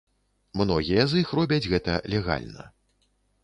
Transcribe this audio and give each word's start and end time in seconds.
Многія 0.61 1.03
з 1.11 1.21
іх 1.21 1.35
робяць 1.41 1.61
гэта 1.77 2.01
легальна. 2.17 2.63